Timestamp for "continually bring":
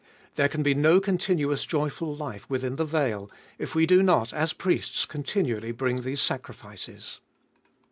5.05-6.01